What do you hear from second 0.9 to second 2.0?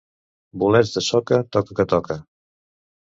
de soca, toca que